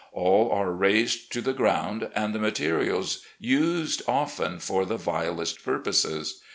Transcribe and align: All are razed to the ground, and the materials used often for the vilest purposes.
All 0.13 0.49
are 0.51 0.71
razed 0.71 1.31
to 1.33 1.41
the 1.41 1.53
ground, 1.53 2.09
and 2.15 2.33
the 2.33 2.39
materials 2.39 3.23
used 3.39 4.01
often 4.07 4.57
for 4.57 4.83
the 4.83 4.97
vilest 4.97 5.63
purposes. 5.63 6.41